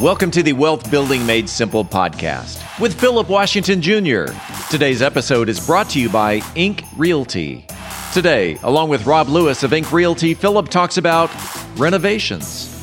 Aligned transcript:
Welcome 0.00 0.30
to 0.30 0.42
the 0.42 0.54
Wealth 0.54 0.90
Building 0.90 1.26
Made 1.26 1.46
Simple 1.46 1.84
podcast 1.84 2.80
with 2.80 2.98
Philip 2.98 3.28
Washington 3.28 3.82
Jr. 3.82 4.32
Today's 4.70 5.02
episode 5.02 5.50
is 5.50 5.64
brought 5.66 5.90
to 5.90 6.00
you 6.00 6.08
by 6.08 6.40
Ink 6.54 6.84
Realty. 6.96 7.66
Today, 8.14 8.56
along 8.62 8.88
with 8.88 9.04
Rob 9.04 9.28
Lewis 9.28 9.62
of 9.62 9.74
Ink 9.74 9.92
Realty, 9.92 10.32
Philip 10.32 10.68
talks 10.68 10.96
about 10.96 11.30
renovations. 11.76 12.69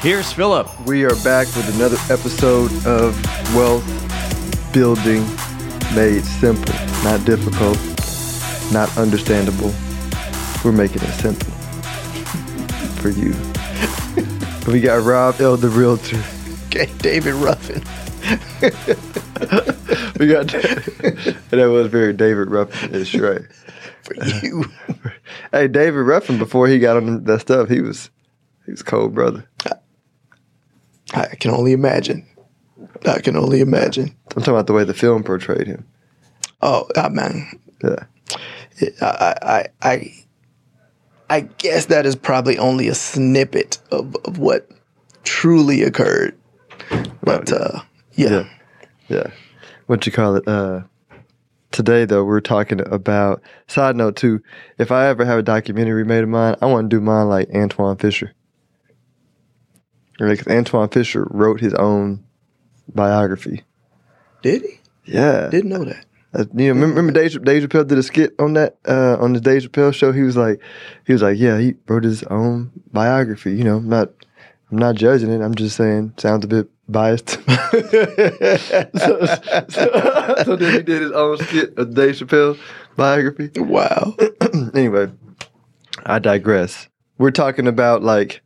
here's 0.00 0.32
Philip. 0.32 0.68
We 0.86 1.04
are 1.04 1.14
back 1.22 1.46
with 1.56 1.74
another 1.74 1.96
episode 2.12 2.70
of 2.86 3.14
Wealth 3.54 3.84
Building 4.72 5.22
Made 5.94 6.24
Simple. 6.24 6.74
Not 7.04 7.24
difficult, 7.24 7.78
not 8.72 8.96
understandable. 8.96 9.72
We're 10.64 10.72
making 10.72 11.02
it 11.02 11.12
simple 11.12 11.52
for 13.00 13.10
you. 13.10 13.34
we 14.70 14.80
got 14.80 15.02
Rob 15.04 15.40
L. 15.40 15.56
the 15.56 15.68
Realtor. 15.68 16.22
Okay, 16.66 16.90
David 16.98 17.34
Ruffin. 17.34 17.82
We 20.20 20.26
got 20.26 20.48
that 20.48 21.68
was 21.72 21.86
very 21.86 22.12
David 22.12 22.50
Ruffin. 22.50 22.94
It's 22.94 23.14
right. 23.14 23.40
For 24.02 24.14
you. 24.44 24.64
Hey, 25.52 25.66
David 25.66 26.00
Ruffin, 26.00 26.38
before 26.38 26.68
he 26.68 26.78
got 26.78 26.96
on 26.98 27.24
that 27.24 27.40
stuff, 27.40 27.68
he 27.68 27.80
was 27.80 28.10
he 28.66 28.70
was 28.70 28.82
cold, 28.82 29.14
brother. 29.14 29.48
I 31.12 31.34
can 31.36 31.50
only 31.50 31.72
imagine. 31.72 32.26
I 33.06 33.20
can 33.20 33.36
only 33.36 33.60
imagine. 33.60 34.14
I'm 34.36 34.42
talking 34.42 34.54
about 34.54 34.66
the 34.66 34.72
way 34.72 34.84
the 34.84 34.94
film 34.94 35.22
portrayed 35.22 35.66
him. 35.66 35.86
Oh, 36.62 36.88
ah, 36.96 37.08
man. 37.08 37.58
Yeah. 37.82 38.04
I, 39.00 39.34
I, 39.42 39.66
I, 39.82 40.14
I 41.28 41.40
guess 41.40 41.86
that 41.86 42.06
is 42.06 42.16
probably 42.16 42.58
only 42.58 42.88
a 42.88 42.94
snippet 42.94 43.78
of, 43.90 44.16
of 44.24 44.38
what 44.38 44.70
truly 45.24 45.82
occurred. 45.82 46.36
But 47.22 47.52
uh, 47.52 47.80
yeah. 48.14 48.30
Yeah. 48.30 48.48
Yeah. 49.08 49.26
What 49.86 50.06
you 50.06 50.12
call 50.12 50.36
it? 50.36 50.46
Uh, 50.46 50.82
today, 51.72 52.04
though, 52.04 52.24
we're 52.24 52.40
talking 52.40 52.80
about, 52.80 53.42
side 53.66 53.96
note, 53.96 54.16
too, 54.16 54.42
if 54.78 54.92
I 54.92 55.08
ever 55.08 55.24
have 55.24 55.38
a 55.38 55.42
documentary 55.42 56.04
made 56.04 56.22
of 56.22 56.28
mine, 56.28 56.56
I 56.62 56.66
want 56.66 56.90
to 56.90 56.96
do 56.96 57.00
mine 57.00 57.28
like 57.28 57.48
Antwone 57.50 57.96
Fisher. 57.96 58.32
Because 60.28 60.46
Antwone 60.46 60.88
Fisher 60.88 61.26
wrote 61.30 61.60
his 61.60 61.74
own 61.74 62.24
biography. 62.94 63.64
Did 64.42 64.62
he? 64.62 64.80
Yeah. 65.04 65.48
Didn't 65.48 65.70
know 65.70 65.84
that. 65.84 66.04
Uh, 66.32 66.44
you 66.54 66.66
know, 66.66 66.74
remember, 66.74 66.96
remember 66.96 67.12
Dave, 67.12 67.42
Dave 67.42 67.62
Chappelle 67.64 67.86
did 67.86 67.98
a 67.98 68.02
skit 68.02 68.34
on 68.38 68.52
that 68.52 68.76
uh, 68.86 69.16
on 69.18 69.32
the 69.32 69.40
Dave 69.40 69.62
Chappelle 69.62 69.92
show. 69.92 70.12
He 70.12 70.22
was 70.22 70.36
like, 70.36 70.60
he 71.04 71.12
was 71.12 71.22
like, 71.22 71.38
yeah, 71.38 71.58
he 71.58 71.74
wrote 71.88 72.04
his 72.04 72.22
own 72.24 72.70
biography. 72.92 73.52
You 73.52 73.64
know, 73.64 73.78
I'm 73.78 73.88
not, 73.88 74.10
I'm 74.70 74.78
not 74.78 74.94
judging 74.94 75.30
it. 75.30 75.40
I'm 75.40 75.56
just 75.56 75.76
saying, 75.76 76.14
sounds 76.18 76.44
a 76.44 76.48
bit 76.48 76.68
biased. 76.88 77.30
so, 77.30 77.38
so, 79.68 80.34
so 80.44 80.56
then 80.56 80.72
he 80.74 80.82
did 80.82 81.02
his 81.02 81.12
own 81.12 81.38
skit 81.38 81.76
of 81.76 81.94
Dave 81.94 82.14
Chappelle 82.14 82.56
biography. 82.96 83.50
Wow. 83.60 84.14
anyway, 84.74 85.10
I 86.06 86.20
digress. 86.20 86.88
We're 87.18 87.32
talking 87.32 87.66
about 87.66 88.04
like, 88.04 88.42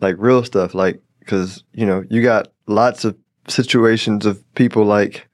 like 0.00 0.16
real 0.18 0.44
stuff, 0.44 0.74
like 0.74 1.00
because 1.20 1.64
you 1.72 1.86
know 1.86 2.04
you 2.10 2.22
got 2.22 2.48
lots 2.66 3.04
of 3.04 3.16
situations 3.48 4.26
of 4.26 4.42
people 4.54 4.84
like, 4.84 5.28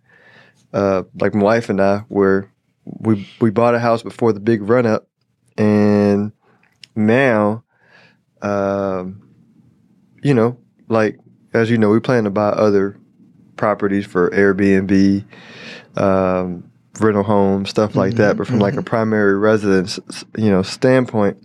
uh, 0.73 1.03
like 1.21 1.34
my 1.34 1.43
wife 1.43 1.69
and 1.69 1.81
I, 1.81 1.99
where 2.09 2.50
we 2.84 3.28
we 3.41 3.50
bought 3.50 3.75
a 3.75 3.78
house 3.78 4.03
before 4.03 4.33
the 4.33 4.41
big 4.41 4.62
run 4.62 4.87
up, 4.87 5.09
and 5.56 6.33
now, 6.95 7.65
um, 8.43 9.23
you 10.23 10.34
know, 10.34 10.59
like 10.89 11.19
as 11.55 11.71
you 11.71 11.79
know, 11.79 11.91
we 11.91 12.00
plan 12.00 12.25
to 12.25 12.31
buy 12.31 12.49
other 12.49 12.99
properties 13.56 14.06
for 14.06 14.31
Airbnb, 14.31 15.25
um, 15.97 16.71
rental 17.00 17.23
homes, 17.23 17.71
stuff 17.71 17.94
like 17.94 18.15
that. 18.15 18.37
But 18.37 18.47
from 18.47 18.59
like 18.59 18.75
a 18.75 18.83
primary 18.83 19.39
residence, 19.39 19.99
you 20.37 20.50
know, 20.50 20.62
standpoint, 20.62 21.43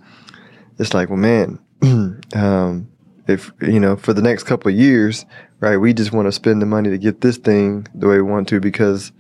it's 0.80 0.94
like, 0.94 1.10
well, 1.10 1.18
man, 1.18 1.60
um, 2.34 2.90
if 3.28 3.52
you 3.62 3.80
know, 3.80 3.96
for 3.96 4.14
the 4.14 4.22
next 4.22 4.44
couple 4.44 4.72
of 4.72 4.78
years, 4.78 5.26
right, 5.60 5.78
we 5.78 5.94
just 5.94 6.12
want 6.12 6.28
to 6.28 6.32
spend 6.32 6.62
the 6.62 6.66
money 6.66 6.90
to 6.90 6.98
get 6.98 7.22
this 7.22 7.38
thing 7.38 7.88
the 7.94 8.08
way 8.08 8.16
we 8.18 8.22
want 8.24 8.48
to 8.50 8.60
because, 8.60 9.12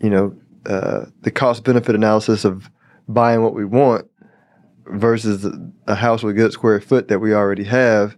you 0.00 0.10
know, 0.10 0.34
uh, 0.66 1.06
the 1.22 1.30
cost 1.30 1.64
benefit 1.64 1.94
analysis 1.94 2.44
of 2.44 2.70
buying 3.08 3.42
what 3.42 3.54
we 3.54 3.64
want 3.64 4.06
versus 4.86 5.46
a 5.86 5.94
house 5.94 6.22
with 6.22 6.34
a 6.34 6.38
good 6.38 6.52
square 6.52 6.80
foot 6.80 7.08
that 7.08 7.18
we 7.18 7.34
already 7.34 7.64
have, 7.64 8.16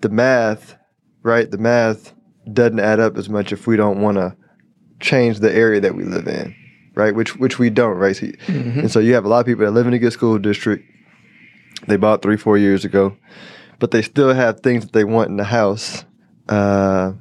the 0.00 0.08
math, 0.08 0.76
right, 1.22 1.50
the 1.50 1.58
math 1.58 2.14
doesn't 2.52 2.80
add 2.80 3.00
up 3.00 3.16
as 3.16 3.28
much 3.28 3.52
if 3.52 3.66
we 3.66 3.76
don't 3.76 4.00
want 4.00 4.16
to 4.16 4.36
change 5.00 5.40
the 5.40 5.52
area 5.52 5.80
that 5.80 5.94
we 5.94 6.04
live 6.04 6.26
in, 6.26 6.54
right? 6.94 7.14
Which 7.14 7.36
which 7.36 7.58
we 7.58 7.70
don't, 7.70 7.96
right? 7.96 8.14
So, 8.14 8.26
And 8.80 8.90
so 8.90 9.00
you 9.00 9.14
have 9.14 9.24
a 9.24 9.28
lot 9.28 9.40
of 9.40 9.46
people 9.46 9.64
that 9.64 9.72
live 9.72 9.86
in 9.86 9.94
a 9.94 9.98
good 9.98 10.12
school 10.12 10.38
district. 10.38 10.84
They 11.86 11.96
bought 11.96 12.22
three, 12.22 12.36
four 12.36 12.58
years 12.58 12.84
ago, 12.84 13.16
but 13.80 13.90
they 13.90 14.02
still 14.02 14.32
have 14.32 14.60
things 14.60 14.84
that 14.84 14.92
they 14.92 15.04
want 15.04 15.30
in 15.30 15.36
the 15.36 15.44
house. 15.44 16.04
Uh, 16.48 17.12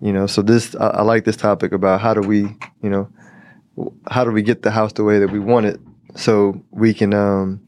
you 0.00 0.12
know, 0.12 0.26
so 0.26 0.40
this 0.40 0.74
I, 0.76 0.88
I 0.88 1.02
like 1.02 1.24
this 1.24 1.36
topic 1.36 1.72
about 1.72 2.00
how 2.00 2.14
do 2.14 2.20
we, 2.20 2.42
you 2.82 2.88
know, 2.88 3.10
how 4.08 4.24
do 4.24 4.30
we 4.30 4.42
get 4.42 4.62
the 4.62 4.70
house 4.70 4.92
the 4.94 5.04
way 5.04 5.18
that 5.18 5.30
we 5.30 5.38
want 5.38 5.66
it, 5.66 5.80
so 6.14 6.62
we 6.70 6.94
can 6.94 7.12
um, 7.12 7.60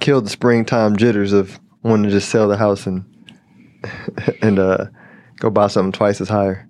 kill 0.00 0.20
the 0.20 0.30
springtime 0.30 0.96
jitters 0.96 1.32
of 1.32 1.60
wanting 1.82 2.04
to 2.04 2.10
just 2.10 2.30
sell 2.30 2.48
the 2.48 2.56
house 2.56 2.86
and 2.86 3.04
and 4.42 4.58
uh, 4.58 4.86
go 5.36 5.50
buy 5.50 5.68
something 5.68 5.92
twice 5.92 6.20
as 6.20 6.28
higher. 6.28 6.68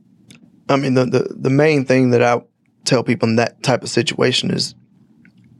I 0.68 0.76
mean, 0.76 0.94
the, 0.94 1.04
the, 1.04 1.34
the 1.36 1.50
main 1.50 1.84
thing 1.84 2.10
that 2.10 2.22
I 2.22 2.42
tell 2.84 3.02
people 3.02 3.28
in 3.28 3.36
that 3.36 3.62
type 3.62 3.82
of 3.82 3.88
situation 3.88 4.52
is 4.52 4.74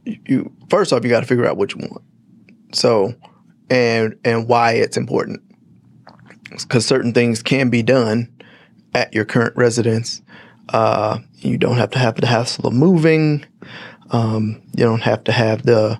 you, 0.05 0.51
first 0.69 0.93
off, 0.93 1.03
you 1.03 1.09
got 1.09 1.19
to 1.19 1.25
figure 1.25 1.45
out 1.45 1.57
what 1.57 1.73
you 1.73 1.79
want. 1.79 2.03
So, 2.73 3.13
and, 3.71 4.15
and 4.23 4.47
why 4.47 4.73
it's 4.73 4.97
important. 4.97 5.41
Because 6.51 6.85
certain 6.85 7.13
things 7.13 7.41
can 7.41 7.69
be 7.69 7.81
done 7.81 8.27
at 8.93 9.13
your 9.13 9.25
current 9.25 9.55
residence. 9.55 10.21
Uh, 10.69 11.19
you 11.37 11.57
don't 11.57 11.77
have 11.77 11.89
to 11.91 11.99
have 11.99 12.15
the 12.15 12.27
hassle 12.27 12.67
of 12.67 12.73
moving. 12.73 13.45
Um, 14.11 14.61
you 14.75 14.83
don't 14.83 15.01
have 15.01 15.23
to 15.23 15.31
have 15.31 15.63
the, 15.65 15.99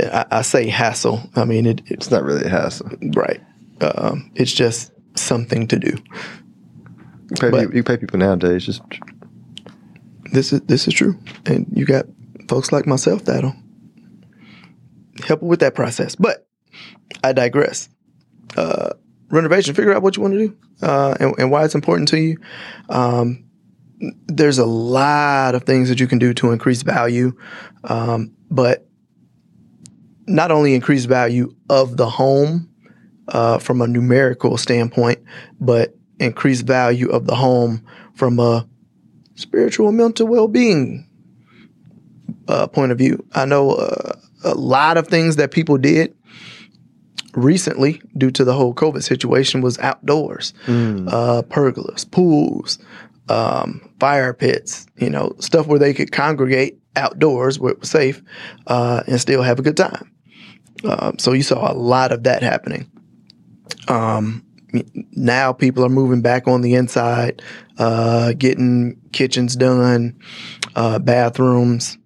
I, 0.00 0.24
I 0.30 0.42
say 0.42 0.68
hassle. 0.68 1.20
I 1.36 1.44
mean, 1.44 1.66
it, 1.66 1.80
it's 1.82 1.90
It's 2.06 2.10
not 2.10 2.22
really 2.24 2.44
a 2.46 2.48
hassle. 2.48 2.90
right. 3.14 3.40
Um, 3.82 4.30
it's 4.34 4.52
just 4.52 4.92
something 5.16 5.66
to 5.68 5.78
do. 5.78 5.88
You 5.88 7.36
pay, 7.38 7.50
But- 7.50 7.60
people, 7.60 7.76
you 7.76 7.82
pay 7.82 7.96
people 7.98 8.18
nowadays. 8.18 8.64
Just 8.64 8.82
This 10.32 10.52
is 10.52 10.60
this 10.62 10.88
is 10.88 10.94
true, 10.94 11.18
and 11.46 11.66
you 11.74 11.84
got 11.84 12.06
folks 12.48 12.72
like 12.72 12.86
myself 12.86 13.24
that'll 13.26 13.54
help 15.26 15.42
with 15.42 15.60
that 15.60 15.74
process. 15.74 16.14
But 16.14 16.46
I 17.22 17.32
digress. 17.32 17.88
Uh, 18.56 18.90
renovation. 19.30 19.74
Figure 19.74 19.94
out 19.94 20.02
what 20.02 20.16
you 20.16 20.22
want 20.22 20.34
to 20.34 20.48
do 20.48 20.56
uh, 20.82 21.16
and, 21.18 21.34
and 21.38 21.50
why 21.50 21.64
it's 21.64 21.74
important 21.74 22.08
to 22.08 22.18
you. 22.18 22.38
Um, 22.88 23.44
there's 24.26 24.58
a 24.58 24.66
lot 24.66 25.54
of 25.54 25.64
things 25.64 25.88
that 25.88 26.00
you 26.00 26.06
can 26.06 26.18
do 26.18 26.34
to 26.34 26.50
increase 26.50 26.82
value, 26.82 27.36
um, 27.84 28.32
but 28.50 28.86
not 30.26 30.50
only 30.50 30.74
increase 30.74 31.04
value 31.04 31.54
of 31.70 31.96
the 31.96 32.08
home 32.08 32.68
uh, 33.28 33.58
from 33.58 33.80
a 33.80 33.86
numerical 33.86 34.56
standpoint, 34.56 35.20
but 35.60 35.96
increase 36.18 36.60
value 36.60 37.08
of 37.10 37.26
the 37.26 37.34
home 37.34 37.84
from 38.14 38.38
a 38.38 38.66
spiritual 39.36 39.92
mental 39.92 40.26
well-being 40.26 41.06
uh, 42.48 42.66
point 42.66 42.92
of 42.92 42.98
view. 42.98 43.24
I 43.32 43.44
know 43.44 43.72
uh, 43.72 44.12
a 44.44 44.54
lot 44.54 44.96
of 44.96 45.08
things 45.08 45.36
that 45.36 45.52
people 45.52 45.78
did 45.78 46.14
recently 47.34 48.00
due 48.16 48.30
to 48.30 48.44
the 48.44 48.54
whole 48.54 48.74
COVID 48.74 49.02
situation 49.02 49.60
was 49.60 49.78
outdoors, 49.78 50.52
uh, 51.08 51.42
pergolas, 51.42 52.10
pools, 52.10 52.78
um, 53.28 53.88
fire 54.00 54.32
pits, 54.32 54.86
you 54.96 55.10
know, 55.10 55.34
stuff 55.38 55.66
where 55.66 55.78
they 55.78 55.94
could 55.94 56.12
congregate 56.12 56.78
outdoors 56.96 57.58
where 57.58 57.72
it 57.72 57.80
was 57.80 57.90
safe 57.90 58.22
uh, 58.66 59.02
and 59.06 59.20
still 59.20 59.42
have 59.42 59.58
a 59.58 59.62
good 59.62 59.76
time. 59.76 60.10
Um, 60.84 61.18
so 61.18 61.32
you 61.32 61.42
saw 61.42 61.70
a 61.70 61.74
lot 61.74 62.12
of 62.12 62.24
that 62.24 62.42
happening. 62.42 62.90
Um, 63.88 64.44
now 65.12 65.52
people 65.52 65.84
are 65.84 65.90
moving 65.90 66.22
back 66.22 66.48
on 66.48 66.62
the 66.62 66.74
inside, 66.74 67.42
uh, 67.78 68.32
getting 68.32 69.00
kitchens 69.12 69.54
done, 69.56 70.18
uh, 70.74 70.98
bathrooms. 70.98 71.98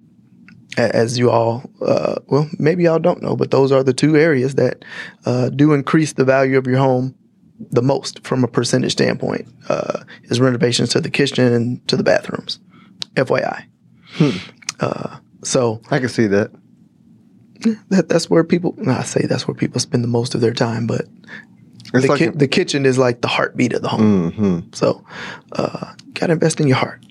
A- 0.78 0.94
As 0.96 1.18
you 1.18 1.30
all, 1.30 1.68
uh, 1.80 2.16
well, 2.26 2.48
maybe 2.58 2.84
y'all 2.84 2.98
don't 2.98 3.22
know, 3.22 3.36
but 3.36 3.50
those 3.50 3.72
are 3.72 3.82
the 3.82 3.92
two 3.94 4.16
areas 4.16 4.54
that 4.56 4.84
uh, 5.24 5.48
do 5.50 5.72
increase 5.72 6.12
the 6.14 6.24
value 6.24 6.58
of 6.58 6.66
your 6.66 6.78
home 6.78 7.14
the 7.70 7.80
most 7.82 8.22
from 8.26 8.44
a 8.44 8.48
percentage 8.48 8.92
standpoint. 8.92 9.48
Uh, 9.68 10.02
is 10.24 10.40
renovations 10.40 10.90
to 10.90 11.00
the 11.00 11.08
kitchen 11.10 11.52
and 11.52 11.88
to 11.88 11.96
the 11.96 12.02
bathrooms. 12.02 12.58
FYI. 13.14 13.64
Uh, 14.80 15.16
so 15.42 15.80
I 15.90 15.98
can 15.98 16.08
see 16.10 16.26
that. 16.26 16.50
that, 17.88 18.08
that's 18.08 18.28
where 18.28 18.44
people. 18.44 18.76
I 18.86 19.02
say 19.04 19.22
that's 19.26 19.48
where 19.48 19.54
people 19.54 19.80
spend 19.80 20.04
the 20.04 20.08
most 20.08 20.34
of 20.34 20.40
their 20.42 20.52
time, 20.52 20.86
but 20.86 21.06
the, 22.02 22.08
like 22.08 22.18
ki- 22.18 22.26
the 22.38 22.48
kitchen 22.48 22.84
is 22.84 22.98
like 22.98 23.22
the 23.22 23.28
heartbeat 23.28 23.72
of 23.72 23.80
the 23.82 23.88
home. 23.88 24.30
hmm 24.32 24.60
So, 24.72 25.02
uh, 25.52 25.94
gotta 26.14 26.34
invest 26.34 26.60
in 26.60 26.66
your 26.68 26.76
heart. 26.76 27.02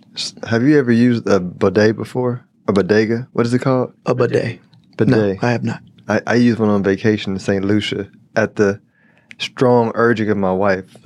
Have 0.47 0.63
you 0.63 0.77
ever 0.77 0.91
used 0.91 1.27
a 1.27 1.39
bidet 1.39 1.95
before? 1.97 2.45
A 2.67 2.73
bodega? 2.73 3.27
What 3.33 3.45
is 3.45 3.53
it 3.53 3.59
called? 3.59 3.93
A 4.05 4.15
bidet. 4.15 4.59
Bidet. 4.97 5.09
No, 5.41 5.47
I 5.47 5.51
have 5.51 5.63
not. 5.63 5.81
I, 6.07 6.21
I 6.27 6.35
used 6.35 6.59
one 6.59 6.69
on 6.69 6.83
vacation 6.83 7.33
in 7.33 7.39
St. 7.39 7.63
Lucia 7.63 8.09
at 8.35 8.55
the 8.55 8.81
strong 9.37 9.91
urging 9.95 10.29
of 10.29 10.37
my 10.37 10.53
wife. 10.53 10.95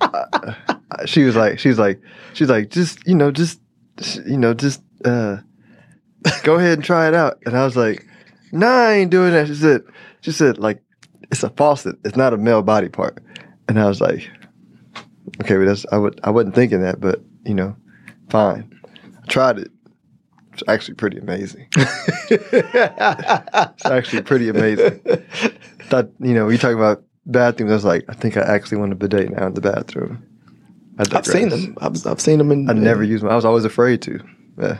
Uh, 0.00 1.04
she 1.04 1.22
was 1.24 1.36
like, 1.36 1.58
she 1.58 1.68
was 1.68 1.78
like, 1.78 2.00
she's 2.32 2.48
like, 2.48 2.70
just 2.70 3.06
you 3.06 3.14
know, 3.14 3.30
just 3.30 3.60
you 4.26 4.38
know, 4.38 4.54
just 4.54 4.82
uh, 5.04 5.36
go 6.44 6.54
ahead 6.54 6.78
and 6.78 6.84
try 6.84 7.08
it 7.08 7.14
out. 7.14 7.38
And 7.44 7.56
I 7.56 7.64
was 7.64 7.76
like, 7.76 8.06
Nah, 8.52 8.86
I 8.88 8.92
ain't 8.94 9.10
doing 9.10 9.32
that. 9.32 9.48
She 9.48 9.54
said, 9.54 9.82
she 10.20 10.32
said 10.32 10.58
like, 10.58 10.82
it's 11.30 11.42
a 11.42 11.50
faucet. 11.50 11.96
It's 12.04 12.16
not 12.16 12.32
a 12.32 12.38
male 12.38 12.62
body 12.62 12.88
part. 12.88 13.22
And 13.68 13.78
I 13.78 13.86
was 13.86 14.00
like, 14.00 14.30
okay, 15.42 15.56
but 15.56 15.66
that's 15.66 15.84
I 15.92 15.98
would 15.98 16.18
I 16.24 16.30
wasn't 16.30 16.54
thinking 16.54 16.80
that, 16.82 17.00
but 17.00 17.20
you 17.44 17.54
know, 17.54 17.76
fine. 18.30 18.77
Tried 19.28 19.58
it. 19.58 19.70
It's 20.52 20.62
actually 20.66 20.94
pretty 20.94 21.18
amazing. 21.18 21.68
it's 22.30 23.84
actually 23.86 24.22
pretty 24.22 24.48
amazing. 24.48 25.00
Thought 25.88 26.10
you 26.20 26.34
know, 26.34 26.46
we 26.46 26.58
talk 26.58 26.74
about 26.74 27.04
bathrooms. 27.26 27.70
I 27.70 27.74
was 27.74 27.84
like, 27.84 28.04
I 28.08 28.14
think 28.14 28.36
I 28.36 28.40
actually 28.40 28.78
want 28.78 28.92
a 28.92 28.96
bidet 28.96 29.30
now 29.30 29.46
in 29.46 29.54
the 29.54 29.60
bathroom. 29.60 30.24
I've 30.98 31.26
seen 31.26 31.50
them. 31.50 31.76
I've, 31.80 32.04
I've 32.06 32.20
seen 32.20 32.38
them 32.38 32.50
in. 32.50 32.68
I 32.68 32.72
never 32.72 33.04
used 33.04 33.22
them. 33.22 33.30
I 33.30 33.36
was 33.36 33.44
always 33.44 33.64
afraid 33.64 34.02
to. 34.02 34.20
Yeah. 34.60 34.78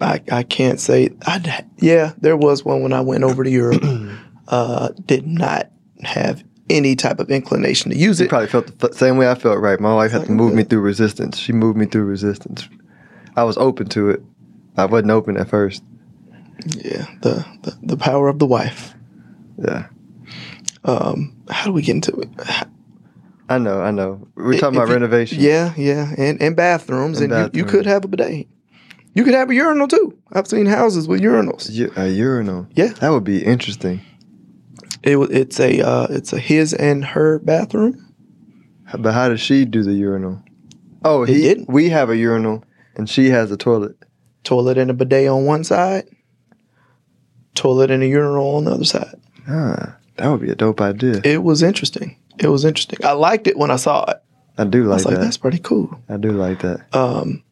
I, 0.00 0.22
I 0.30 0.42
can't 0.44 0.78
say. 0.78 1.10
I 1.26 1.64
yeah, 1.78 2.12
there 2.18 2.36
was 2.36 2.64
one 2.64 2.82
when 2.82 2.92
I 2.92 3.00
went 3.00 3.24
over 3.24 3.42
to 3.42 3.50
Europe. 3.50 3.82
uh, 4.48 4.90
did 5.06 5.26
not 5.26 5.70
have 6.02 6.44
any 6.70 6.94
type 6.94 7.18
of 7.18 7.30
inclination 7.30 7.90
to 7.90 7.96
use 7.96 8.20
You 8.20 8.26
it. 8.26 8.28
probably 8.28 8.46
felt 8.46 8.78
the 8.78 8.92
same 8.92 9.16
way 9.16 9.28
I 9.28 9.34
felt. 9.34 9.58
Right. 9.58 9.80
My 9.80 9.94
wife 9.94 10.12
had 10.12 10.26
to 10.26 10.32
move 10.32 10.54
me 10.54 10.62
through 10.62 10.80
resistance. 10.80 11.36
She 11.38 11.52
moved 11.52 11.76
me 11.76 11.86
through 11.86 12.04
resistance. 12.04 12.68
I 13.38 13.44
was 13.44 13.56
open 13.56 13.88
to 13.90 14.10
it. 14.10 14.22
I 14.76 14.84
wasn't 14.86 15.10
open 15.12 15.36
at 15.36 15.48
first. 15.48 15.82
Yeah, 16.66 17.06
the, 17.22 17.44
the 17.62 17.78
the 17.82 17.96
power 17.96 18.28
of 18.28 18.38
the 18.38 18.46
wife. 18.46 18.94
Yeah. 19.56 19.86
Um, 20.84 21.36
how 21.48 21.66
do 21.66 21.72
we 21.72 21.82
get 21.82 21.94
into 21.96 22.16
it? 22.20 22.28
I 23.48 23.58
know. 23.58 23.80
I 23.80 23.90
know. 23.90 24.26
We're 24.34 24.54
If 24.54 24.60
talking 24.60 24.76
about 24.76 24.88
you- 24.88 24.94
renovation. 24.94 25.38
Yeah, 25.40 25.72
yeah, 25.76 26.12
and 26.18 26.40
and 26.42 26.56
bathrooms, 26.56 27.20
And 27.20 27.32
and, 27.32 27.54
you, 27.54 27.60
you 27.60 27.64
could 27.64 27.86
have 27.86 28.04
a 28.04 28.08
bidet. 28.08 28.46
You 29.14 29.24
could 29.24 29.34
have 29.34 29.50
a 29.50 29.54
urinal 29.54 29.88
too. 29.88 30.16
I've 30.32 30.46
seen 30.46 30.66
houses 30.66 31.08
with 31.08 31.20
urinals. 31.20 31.68
A 31.96 32.10
urinal. 32.10 32.66
Yeah. 32.74 32.88
That 33.00 33.10
would 33.10 33.24
be 33.24 33.44
interesting. 33.44 34.00
It 35.02 35.16
it's 35.30 35.60
a 35.60 35.80
uh, 35.80 36.06
it's 36.10 36.32
a 36.32 36.38
his 36.38 36.74
and 36.74 37.04
her 37.04 37.38
bathroom. 37.38 38.04
But 38.98 39.12
how 39.12 39.28
does 39.28 39.40
she 39.40 39.64
do 39.64 39.82
the 39.82 39.92
urinal? 39.92 40.42
Oh, 41.04 41.22
It 41.22 41.28
he. 41.30 41.42
didn't. 41.42 41.68
We 41.68 41.88
have 41.90 42.10
a 42.10 42.16
urinal, 42.16 42.64
and 42.98 43.08
she 43.08 43.30
has 43.30 43.50
a 43.50 43.56
toilet. 43.56 43.96
Toilet 44.44 44.76
and 44.76 44.90
a 44.90 44.94
bidet 44.94 45.28
on 45.28 45.46
one 45.46 45.64
side. 45.64 46.08
Toilet 47.54 47.90
and 47.90 48.02
a 48.02 48.06
urinal 48.06 48.56
on 48.56 48.64
the 48.64 48.72
other 48.72 48.84
side. 48.84 49.14
Ah, 49.48 49.96
that 50.16 50.28
would 50.28 50.40
be 50.40 50.50
a 50.50 50.54
dope 50.54 50.80
idea. 50.80 51.20
It 51.24 51.42
was 51.42 51.62
interesting. 51.62 52.18
It 52.38 52.48
was 52.48 52.64
interesting. 52.64 52.98
I 53.04 53.12
liked 53.12 53.46
it 53.46 53.56
when 53.56 53.70
I 53.70 53.76
saw 53.76 54.04
it. 54.04 54.22
I 54.58 54.64
do 54.64 54.84
I 54.84 54.86
like 54.86 54.94
was 54.96 55.04
like, 55.06 55.14
that. 55.14 55.20
that's 55.22 55.36
pretty 55.36 55.58
cool. 55.58 56.00
I 56.08 56.16
do 56.16 56.32
like 56.32 56.60
that. 56.60 56.94
Um, 56.94 57.42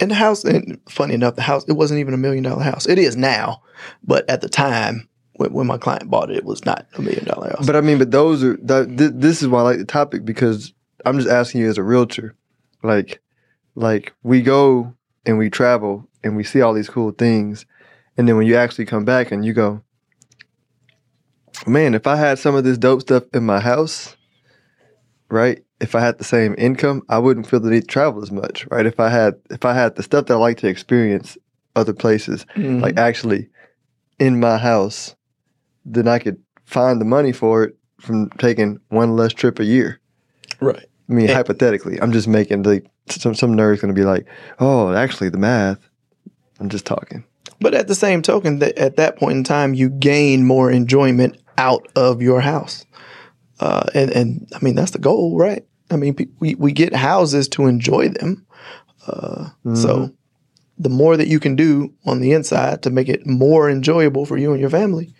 and 0.00 0.10
the 0.10 0.14
house, 0.14 0.44
and 0.44 0.80
funny 0.88 1.14
enough, 1.14 1.36
the 1.36 1.42
house, 1.42 1.64
it 1.68 1.72
wasn't 1.72 2.00
even 2.00 2.14
a 2.14 2.18
million 2.18 2.42
dollar 2.42 2.62
house. 2.62 2.86
It 2.86 2.98
is 2.98 3.16
now, 3.16 3.62
but 4.02 4.28
at 4.28 4.40
the 4.40 4.48
time 4.48 5.08
when, 5.34 5.52
when 5.52 5.66
my 5.66 5.78
client 5.78 6.10
bought 6.10 6.30
it, 6.30 6.36
it 6.38 6.44
was 6.44 6.64
not 6.64 6.86
a 6.94 7.02
million 7.02 7.24
dollar 7.24 7.50
house. 7.50 7.66
But 7.66 7.76
I 7.76 7.80
mean, 7.80 7.98
but 7.98 8.10
those 8.10 8.42
are. 8.42 8.56
Th- 8.56 8.86
this 9.14 9.42
is 9.42 9.48
why 9.48 9.60
I 9.60 9.62
like 9.62 9.78
the 9.78 9.84
topic 9.84 10.24
because 10.24 10.72
I'm 11.04 11.18
just 11.18 11.30
asking 11.30 11.60
you 11.60 11.68
as 11.68 11.78
a 11.78 11.82
realtor, 11.82 12.34
like, 12.82 13.20
like 13.74 14.12
we 14.22 14.42
go 14.42 14.94
and 15.26 15.38
we 15.38 15.50
travel 15.50 16.08
and 16.22 16.36
we 16.36 16.44
see 16.44 16.60
all 16.60 16.72
these 16.74 16.88
cool 16.88 17.10
things, 17.12 17.66
and 18.16 18.28
then 18.28 18.36
when 18.36 18.46
you 18.46 18.56
actually 18.56 18.86
come 18.86 19.04
back 19.04 19.30
and 19.32 19.44
you 19.44 19.52
go, 19.52 19.82
man, 21.66 21.94
if 21.94 22.06
I 22.06 22.16
had 22.16 22.38
some 22.38 22.54
of 22.54 22.64
this 22.64 22.78
dope 22.78 23.02
stuff 23.02 23.24
in 23.32 23.44
my 23.44 23.60
house, 23.60 24.16
right? 25.30 25.62
If 25.80 25.94
I 25.94 26.00
had 26.00 26.18
the 26.18 26.24
same 26.24 26.54
income, 26.56 27.02
I 27.08 27.18
wouldn't 27.18 27.46
feel 27.48 27.60
the 27.60 27.70
need 27.70 27.82
to 27.82 27.86
travel 27.86 28.22
as 28.22 28.30
much, 28.30 28.66
right? 28.70 28.86
If 28.86 29.00
I 29.00 29.08
had 29.08 29.34
if 29.50 29.64
I 29.64 29.74
had 29.74 29.96
the 29.96 30.02
stuff 30.02 30.26
that 30.26 30.34
I 30.34 30.36
like 30.38 30.58
to 30.58 30.68
experience 30.68 31.36
other 31.76 31.92
places, 31.92 32.46
Mhm. 32.56 32.80
like 32.80 32.96
actually 32.96 33.48
in 34.18 34.38
my 34.40 34.58
house, 34.58 35.16
then 35.84 36.06
I 36.08 36.18
could 36.20 36.38
find 36.64 37.00
the 37.00 37.04
money 37.04 37.32
for 37.32 37.64
it 37.64 37.76
from 38.00 38.30
taking 38.38 38.78
one 38.88 39.16
less 39.16 39.32
trip 39.32 39.58
a 39.58 39.64
year. 39.64 40.00
right. 40.60 40.84
I 41.10 41.12
mean, 41.12 41.26
And- 41.26 41.34
hypothetically, 41.34 42.00
I'm 42.00 42.12
just 42.12 42.28
making 42.28 42.62
the 42.62 42.82
some 43.08 43.34
some 43.34 43.56
nerd's 43.56 43.80
gonna 43.80 43.92
be 43.92 44.04
like, 44.04 44.26
oh, 44.60 44.92
actually 44.92 45.28
the 45.28 45.38
math. 45.38 45.78
I'm 46.60 46.68
just 46.68 46.86
talking. 46.86 47.24
But 47.60 47.74
at 47.74 47.88
the 47.88 47.94
same 47.94 48.22
token, 48.22 48.58
that 48.60 48.76
at 48.78 48.96
that 48.96 49.16
point 49.16 49.38
in 49.38 49.44
time, 49.44 49.74
you 49.74 49.88
gain 49.88 50.44
more 50.44 50.70
enjoyment 50.70 51.36
out 51.58 51.86
of 51.96 52.20
your 52.20 52.40
house. 52.40 52.84
Uh, 53.60 53.86
and, 53.94 54.10
and 54.10 54.48
I 54.54 54.58
mean, 54.62 54.74
that's 54.74 54.90
the 54.90 54.98
goal, 54.98 55.38
right? 55.38 55.64
I 55.90 55.96
mean, 55.96 56.16
we, 56.40 56.54
we 56.56 56.72
get 56.72 56.94
houses 56.94 57.48
to 57.50 57.66
enjoy 57.66 58.08
them. 58.08 58.44
Uh, 59.06 59.50
So 59.74 60.10
the 60.78 60.88
more 60.88 61.16
that 61.16 61.28
you 61.28 61.38
can 61.38 61.54
do 61.56 61.92
on 62.04 62.20
the 62.20 62.32
inside 62.32 62.82
to 62.82 62.90
make 62.90 63.08
it 63.08 63.26
more 63.26 63.70
enjoyable 63.70 64.26
for 64.26 64.36
you 64.36 64.52
and 64.52 64.60
your 64.60 64.70
family, 64.70 65.14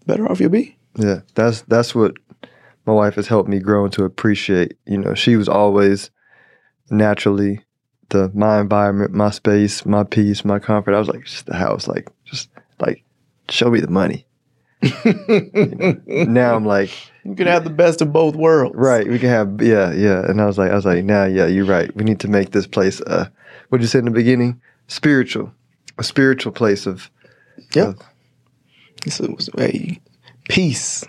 the 0.00 0.06
better 0.06 0.30
off 0.30 0.40
you'll 0.40 0.50
be. 0.50 0.76
Yeah, 0.96 1.20
that's 1.34 1.62
that's 1.62 1.94
what 1.94 2.14
my 2.86 2.92
wife 2.92 3.14
has 3.14 3.28
helped 3.28 3.48
me 3.48 3.60
grow 3.60 3.88
to 3.88 4.04
appreciate. 4.04 4.74
You 4.86 4.98
know, 4.98 5.14
she 5.14 5.36
was 5.36 5.48
always 5.48 6.10
naturally 6.90 7.64
the 8.10 8.30
my 8.34 8.60
environment, 8.60 9.12
my 9.12 9.30
space, 9.30 9.86
my 9.86 10.04
peace, 10.04 10.44
my 10.44 10.58
comfort. 10.58 10.94
I 10.94 10.98
was 10.98 11.08
like, 11.08 11.24
just 11.24 11.46
the 11.46 11.56
house, 11.56 11.88
like 11.88 12.08
just 12.24 12.48
like 12.80 13.04
show 13.48 13.70
me 13.70 13.80
the 13.80 13.90
money. 13.90 14.26
now 15.04 16.54
I'm 16.54 16.64
like, 16.64 16.90
You 17.24 17.34
can 17.34 17.46
have 17.46 17.64
the 17.64 17.70
best 17.70 18.00
of 18.00 18.12
both 18.12 18.34
worlds. 18.34 18.74
right, 18.76 19.06
we 19.06 19.18
can 19.18 19.28
have 19.28 19.62
yeah, 19.62 19.92
yeah. 19.92 20.24
And 20.28 20.40
I 20.40 20.46
was 20.46 20.58
like, 20.58 20.70
I 20.70 20.74
was 20.74 20.84
like, 20.86 21.04
now 21.04 21.24
yeah, 21.24 21.46
you're 21.46 21.66
right. 21.66 21.94
We 21.94 22.04
need 22.04 22.20
to 22.20 22.28
make 22.28 22.50
this 22.50 22.66
place 22.66 23.00
uh 23.02 23.28
what 23.68 23.78
did 23.78 23.84
you 23.84 23.88
say 23.88 23.98
in 24.00 24.04
the 24.06 24.10
beginning? 24.10 24.60
Spiritual. 24.88 25.52
A 25.98 26.02
spiritual 26.02 26.52
place 26.52 26.86
of 26.86 27.10
Yep. 27.74 27.96
So 29.08 29.24
it 29.24 29.36
was 29.36 29.48
a 29.58 30.00
peace. 30.48 31.04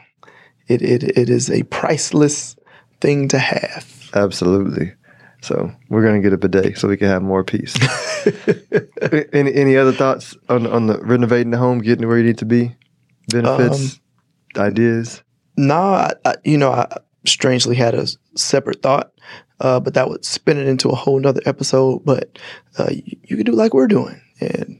It, 0.67 0.81
it 0.81 1.03
it 1.17 1.29
is 1.29 1.49
a 1.49 1.63
priceless 1.63 2.55
thing 2.99 3.27
to 3.29 3.39
have. 3.39 4.09
Absolutely. 4.13 4.93
So 5.41 5.71
we're 5.89 6.03
gonna 6.03 6.21
get 6.21 6.33
a 6.33 6.37
bidet 6.37 6.77
so 6.77 6.87
we 6.87 6.97
can 6.97 7.07
have 7.07 7.23
more 7.23 7.43
peace. 7.43 7.75
any 9.33 9.53
any 9.53 9.75
other 9.75 9.91
thoughts 9.91 10.37
on 10.49 10.67
on 10.67 10.85
the 10.85 10.99
renovating 10.99 11.49
the 11.49 11.57
home, 11.57 11.79
getting 11.79 12.03
to 12.03 12.07
where 12.07 12.19
you 12.19 12.23
need 12.23 12.37
to 12.37 12.45
be? 12.45 12.75
Benefits, 13.29 13.99
ideas. 14.55 15.23
Nah, 15.57 16.09
I, 16.09 16.13
I, 16.25 16.35
you 16.43 16.57
know, 16.57 16.71
I 16.71 16.87
strangely 17.25 17.75
had 17.75 17.95
a 17.95 18.07
separate 18.35 18.83
thought, 18.83 19.11
uh, 19.59 19.79
but 19.79 19.95
that 19.95 20.09
would 20.09 20.23
spin 20.25 20.57
it 20.57 20.67
into 20.67 20.89
a 20.89 20.95
whole 20.95 21.19
nother 21.19 21.41
episode. 21.45 22.05
But 22.05 22.37
uh, 22.77 22.89
you, 22.91 23.17
you 23.23 23.37
could 23.37 23.47
do 23.47 23.53
like 23.53 23.73
we're 23.73 23.87
doing 23.87 24.21
and 24.39 24.79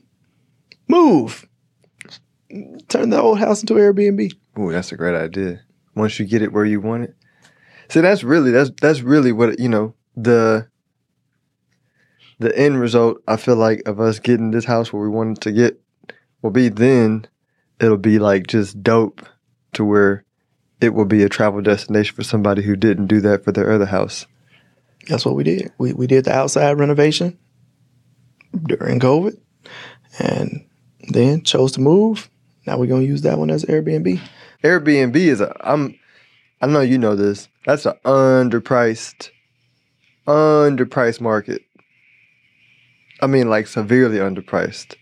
move, 0.88 1.48
turn 2.88 3.10
the 3.10 3.20
old 3.20 3.40
house 3.40 3.62
into 3.62 3.74
Airbnb. 3.74 4.32
Ooh, 4.60 4.72
that's 4.72 4.92
a 4.92 4.98
great 4.98 5.16
idea. 5.16 5.62
Once 5.96 6.20
you 6.20 6.26
get 6.26 6.44
it 6.44 6.54
where 6.54 6.66
you 6.66 6.80
want 6.80 7.04
it. 7.04 7.16
See, 7.90 8.02
that's 8.02 8.24
really 8.24 8.52
that's 8.52 8.70
that's 8.80 9.02
really 9.02 9.32
what 9.32 9.60
you 9.60 9.68
know 9.68 9.96
the 10.16 10.68
the 12.40 12.58
end 12.58 12.80
result. 12.80 13.22
I 13.28 13.38
feel 13.38 13.56
like 13.56 13.84
of 13.86 14.00
us 14.00 14.20
getting 14.20 14.52
this 14.52 14.66
house 14.66 14.92
where 14.92 15.04
we 15.04 15.10
wanted 15.10 15.42
to 15.42 15.52
get 15.52 15.82
will 16.42 16.52
be 16.52 16.70
then 16.70 17.28
it'll 17.80 17.98
be 17.98 18.20
like 18.20 18.48
just 18.48 18.82
dope 18.82 19.26
to 19.74 19.86
where 19.86 20.24
it 20.82 20.94
will 20.94 21.06
be 21.06 21.24
a 21.24 21.30
travel 21.30 21.62
destination 21.62 22.16
for 22.16 22.24
somebody 22.24 22.64
who 22.64 22.76
didn't 22.76 23.08
do 23.08 23.22
that 23.22 23.44
for 23.44 23.52
their 23.52 23.72
other 23.72 23.86
house. 23.86 24.26
That's 25.08 25.26
what 25.26 25.36
we 25.36 25.44
did. 25.44 25.72
We 25.78 25.94
we 25.94 26.08
did 26.08 26.26
the 26.26 26.34
outside 26.34 26.80
renovation 26.80 27.38
during 28.64 29.00
COVID, 29.00 29.38
and 30.20 30.66
then 31.10 31.44
chose 31.44 31.72
to 31.74 31.82
move. 31.82 32.30
Now 32.68 32.78
we're 32.78 32.88
gonna 32.88 33.04
use 33.04 33.22
that 33.22 33.38
one 33.38 33.50
as 33.50 33.66
Airbnb. 33.66 34.20
Airbnb 34.64 35.16
is 35.16 35.42
a 35.42 35.56
I'm 35.62 35.98
I 36.62 36.68
know 36.68 36.82
you 36.82 36.98
know 36.98 37.16
this. 37.16 37.48
That's 37.66 37.86
an 37.86 37.94
underpriced 38.06 39.30
underpriced 40.28 41.22
market. 41.22 41.62
I 43.22 43.28
mean 43.28 43.50
like 43.50 43.68
severely 43.68 44.18
underpriced. 44.18 44.96